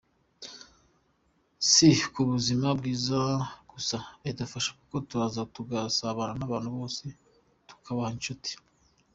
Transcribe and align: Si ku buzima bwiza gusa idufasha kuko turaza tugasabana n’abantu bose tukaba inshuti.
Si 1.71 1.89
ku 2.13 2.21
buzima 2.31 2.67
bwiza 2.79 3.17
gusa 3.71 3.97
idufasha 4.29 4.71
kuko 4.79 4.95
turaza 5.07 5.41
tugasabana 5.55 6.33
n’abantu 6.37 6.69
bose 6.77 7.03
tukaba 7.67 8.05
inshuti. 8.15 8.51